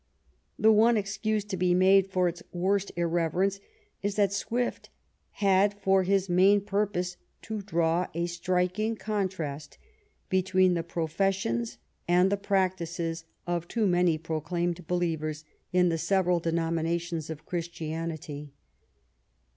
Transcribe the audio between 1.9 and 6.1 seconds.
for its worst irreverence is that Swift had for